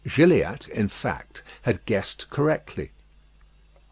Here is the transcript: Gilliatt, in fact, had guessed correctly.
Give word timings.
Gilliatt, 0.03 0.67
in 0.67 0.87
fact, 0.87 1.43
had 1.61 1.85
guessed 1.85 2.31
correctly. 2.31 2.89